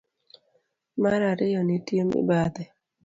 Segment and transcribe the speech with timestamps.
[1.01, 2.63] Mar ariyo, nitie mibadhi.